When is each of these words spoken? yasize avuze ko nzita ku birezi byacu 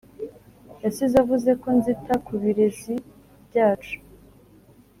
yasize 0.83 1.15
avuze 1.23 1.51
ko 1.61 1.67
nzita 1.77 2.13
ku 2.25 2.33
birezi 2.41 2.95
byacu 3.47 3.97